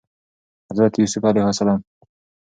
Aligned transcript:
حضرت 0.71 0.99
يوسف 0.99 1.25
ع 1.63 1.79